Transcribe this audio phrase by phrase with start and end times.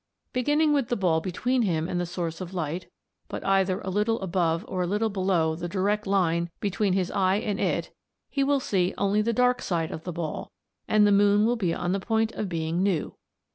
[0.33, 2.89] Beginning with the ball between him and the source of light,
[3.27, 7.35] but either a little above, or a little below the direct line between his eye
[7.35, 7.93] and it,
[8.31, 10.51] he will see only the dark side of the ball,
[10.87, 13.13] and the moon will be on the point of being "new."